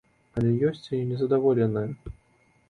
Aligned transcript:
Але 0.39 0.53
ёсць 0.69 0.87
і 1.01 1.01
незадаволеныя. 1.11 2.17